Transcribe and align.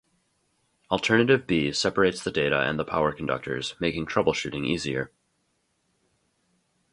Alternative 0.89 1.45
B 1.45 1.71
separates 1.71 2.23
the 2.23 2.31
data 2.31 2.61
and 2.61 2.79
the 2.79 2.83
power 2.83 3.11
conductors, 3.13 3.75
making 3.79 4.07
troubleshooting 4.07 4.65
easier. 4.65 5.11